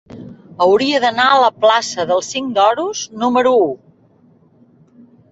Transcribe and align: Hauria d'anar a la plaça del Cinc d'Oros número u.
Hauria 0.65 1.01
d'anar 1.01 1.25
a 1.33 1.41
la 1.43 1.49
plaça 1.65 2.05
del 2.11 2.23
Cinc 2.27 2.49
d'Oros 2.55 3.01
número 3.25 3.53
u. 3.67 3.69